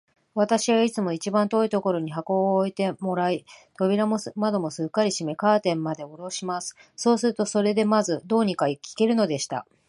[0.33, 3.45] 私はいつも一番遠いところに箱を置いてもらい、
[3.77, 6.75] 扉も窓もすっかり閉め、カーテンまでおろします。
[6.95, 9.67] そうすると、それでまず、どうにか聞けるのでした。